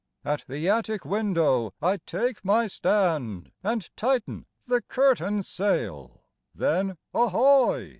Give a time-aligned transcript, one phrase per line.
[0.25, 3.51] At the attic window I take my stand.
[3.63, 6.23] And tighten the curtain sail,
[6.55, 7.89] Then, ahoy!